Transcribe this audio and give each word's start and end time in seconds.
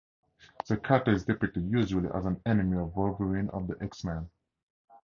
The 0.65 0.77
character 0.77 1.11
is 1.11 1.25
depicted 1.25 1.69
usually 1.69 2.09
as 2.11 2.25
an 2.25 2.41
enemy 2.47 2.75
of 2.79 2.95
Wolverine 2.95 3.51
of 3.51 3.67
the 3.67 3.77
X-Men. 3.83 4.31